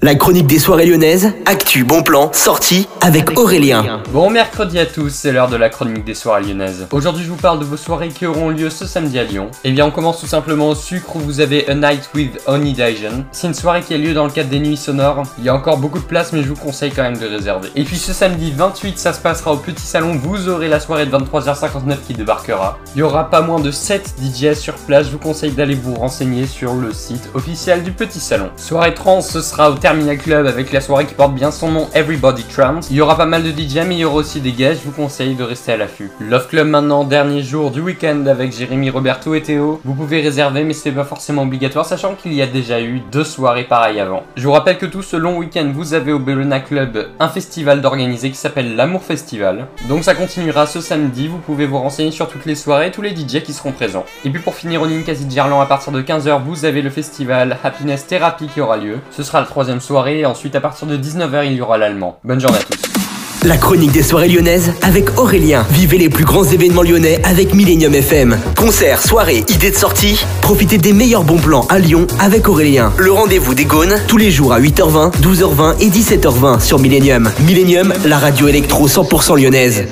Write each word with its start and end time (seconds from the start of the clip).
La 0.00 0.14
chronique 0.14 0.46
des 0.46 0.60
soirées 0.60 0.86
lyonnaises, 0.86 1.32
actu, 1.44 1.82
bon 1.82 2.04
plan, 2.04 2.30
sortie 2.32 2.86
avec 3.00 3.36
Aurélien. 3.36 4.00
Bon 4.12 4.30
mercredi 4.30 4.78
à 4.78 4.86
tous, 4.86 5.10
c'est 5.10 5.32
l'heure 5.32 5.48
de 5.48 5.56
la 5.56 5.70
chronique 5.70 6.04
des 6.04 6.14
soirées 6.14 6.44
lyonnaises. 6.44 6.86
Aujourd'hui 6.92 7.24
je 7.24 7.30
vous 7.30 7.36
parle 7.36 7.58
de 7.58 7.64
vos 7.64 7.76
soirées 7.76 8.10
qui 8.10 8.24
auront 8.24 8.50
lieu 8.50 8.70
ce 8.70 8.86
samedi 8.86 9.18
à 9.18 9.24
Lyon. 9.24 9.48
Et 9.64 9.70
eh 9.70 9.72
bien 9.72 9.84
on 9.84 9.90
commence 9.90 10.20
tout 10.20 10.28
simplement 10.28 10.68
au 10.68 10.76
sucre 10.76 11.16
où 11.16 11.18
vous 11.18 11.40
avez 11.40 11.68
A 11.68 11.74
Night 11.74 12.10
with 12.14 12.40
Oni 12.46 12.74
Dajon. 12.74 13.24
C'est 13.32 13.48
une 13.48 13.54
soirée 13.54 13.80
qui 13.80 13.92
a 13.92 13.98
lieu 13.98 14.14
dans 14.14 14.24
le 14.24 14.30
cadre 14.30 14.50
des 14.50 14.60
nuits 14.60 14.76
sonores. 14.76 15.24
Il 15.38 15.44
y 15.44 15.48
a 15.48 15.54
encore 15.54 15.78
beaucoup 15.78 15.98
de 15.98 16.04
place 16.04 16.32
mais 16.32 16.44
je 16.44 16.48
vous 16.48 16.54
conseille 16.54 16.92
quand 16.92 17.02
même 17.02 17.18
de 17.18 17.26
réserver. 17.26 17.70
Et 17.74 17.82
puis 17.82 17.96
ce 17.96 18.12
samedi 18.12 18.52
28 18.52 19.00
ça 19.00 19.12
se 19.12 19.20
passera 19.20 19.52
au 19.52 19.56
petit 19.56 19.84
salon, 19.84 20.12
vous 20.14 20.48
aurez 20.48 20.68
la 20.68 20.78
soirée 20.78 21.06
de 21.06 21.10
23h59 21.10 21.96
qui 22.06 22.14
débarquera. 22.14 22.78
Il 22.94 23.00
y 23.00 23.02
aura 23.02 23.30
pas 23.30 23.40
moins 23.40 23.58
de 23.58 23.72
7 23.72 24.14
DJ 24.22 24.54
sur 24.54 24.74
place, 24.74 25.06
je 25.06 25.10
vous 25.10 25.18
conseille 25.18 25.50
d'aller 25.50 25.74
vous 25.74 25.96
renseigner 25.96 26.46
sur 26.46 26.74
le 26.74 26.92
site 26.92 27.30
officiel 27.34 27.82
du 27.82 27.90
petit 27.90 28.20
salon. 28.20 28.50
Soirée 28.56 28.94
trans 28.94 29.22
ce 29.22 29.40
sera 29.40 29.72
au 29.72 29.74
Terminal 29.88 30.18
Club 30.18 30.46
avec 30.46 30.70
la 30.70 30.82
soirée 30.82 31.06
qui 31.06 31.14
porte 31.14 31.32
bien 31.32 31.50
son 31.50 31.70
nom 31.70 31.88
Everybody 31.94 32.44
Trance. 32.44 32.88
Il 32.90 32.96
y 32.96 33.00
aura 33.00 33.16
pas 33.16 33.24
mal 33.24 33.42
de 33.42 33.48
DJ 33.48 33.86
mais 33.86 33.94
il 33.94 34.00
y 34.00 34.04
aura 34.04 34.16
aussi 34.16 34.38
des 34.38 34.52
gages, 34.52 34.80
je 34.80 34.84
vous 34.84 34.92
conseille 34.92 35.34
de 35.34 35.42
rester 35.42 35.72
à 35.72 35.78
l'affût. 35.78 36.10
Love 36.20 36.46
Club 36.48 36.68
maintenant, 36.68 37.04
dernier 37.04 37.42
jour 37.42 37.70
du 37.70 37.80
week-end 37.80 38.26
avec 38.26 38.52
Jérémy, 38.52 38.90
Roberto 38.90 39.34
et 39.34 39.40
Théo. 39.40 39.80
Vous 39.86 39.94
pouvez 39.94 40.20
réserver 40.20 40.62
mais 40.64 40.74
c'est 40.74 40.92
pas 40.92 41.04
forcément 41.04 41.44
obligatoire 41.44 41.86
sachant 41.86 42.16
qu'il 42.16 42.34
y 42.34 42.42
a 42.42 42.46
déjà 42.46 42.82
eu 42.82 43.00
deux 43.10 43.24
soirées 43.24 43.64
pareilles 43.64 43.98
avant. 43.98 44.24
Je 44.36 44.44
vous 44.46 44.52
rappelle 44.52 44.76
que 44.76 44.84
tout 44.84 45.00
ce 45.00 45.16
long 45.16 45.38
week-end 45.38 45.72
vous 45.74 45.94
avez 45.94 46.12
au 46.12 46.18
Bellona 46.18 46.60
Club 46.60 47.08
un 47.18 47.28
festival 47.30 47.80
d'organiser 47.80 48.28
qui 48.28 48.36
s'appelle 48.36 48.76
l'Amour 48.76 49.02
Festival. 49.02 49.68
Donc 49.88 50.04
ça 50.04 50.14
continuera 50.14 50.66
ce 50.66 50.82
samedi, 50.82 51.28
vous 51.28 51.38
pouvez 51.38 51.64
vous 51.64 51.78
renseigner 51.78 52.10
sur 52.10 52.28
toutes 52.28 52.44
les 52.44 52.56
soirées 52.56 52.88
et 52.88 52.90
tous 52.90 53.00
les 53.00 53.16
DJ 53.16 53.42
qui 53.42 53.54
seront 53.54 53.72
présents. 53.72 54.04
Et 54.26 54.28
puis 54.28 54.42
pour 54.42 54.54
finir 54.54 54.82
au 54.82 54.86
Ninkasi 54.86 55.24
Gerland 55.30 55.62
à 55.62 55.66
partir 55.66 55.94
de 55.94 56.02
15h 56.02 56.42
vous 56.42 56.66
avez 56.66 56.82
le 56.82 56.90
festival 56.90 57.56
Happiness 57.64 58.06
Therapy 58.06 58.48
qui 58.48 58.60
aura 58.60 58.76
lieu. 58.76 58.98
Ce 59.12 59.22
sera 59.22 59.40
la 59.40 59.46
troisième 59.46 59.77
soirée 59.80 60.26
ensuite, 60.26 60.54
à 60.54 60.60
partir 60.60 60.86
de 60.86 60.96
19h, 60.96 61.46
il 61.46 61.54
y 61.54 61.60
aura 61.60 61.78
l'allemand. 61.78 62.18
Bonne 62.24 62.40
journée 62.40 62.58
à 62.58 62.62
tous. 62.62 62.88
La 63.44 63.56
chronique 63.56 63.92
des 63.92 64.02
soirées 64.02 64.28
lyonnaises 64.28 64.72
avec 64.82 65.16
Aurélien. 65.16 65.64
Vivez 65.70 65.96
les 65.96 66.08
plus 66.08 66.24
grands 66.24 66.42
événements 66.42 66.82
lyonnais 66.82 67.20
avec 67.22 67.54
Millennium 67.54 67.94
FM. 67.94 68.36
Concerts, 68.56 69.00
soirées, 69.00 69.44
idées 69.48 69.70
de 69.70 69.76
sortie. 69.76 70.24
Profitez 70.40 70.76
des 70.76 70.92
meilleurs 70.92 71.22
bons 71.22 71.38
plans 71.38 71.64
à 71.68 71.78
Lyon 71.78 72.08
avec 72.18 72.48
Aurélien. 72.48 72.92
Le 72.98 73.12
rendez-vous 73.12 73.54
des 73.54 73.64
Gaunes 73.64 73.94
tous 74.08 74.16
les 74.16 74.32
jours 74.32 74.52
à 74.52 74.60
8h20, 74.60 75.20
12h20 75.20 75.78
et 75.80 75.88
17h20 75.88 76.60
sur 76.60 76.80
Millennium. 76.80 77.30
Millennium, 77.46 77.94
la 78.04 78.18
radio 78.18 78.48
électro 78.48 78.88
100% 78.88 79.40
lyonnaise. 79.40 79.84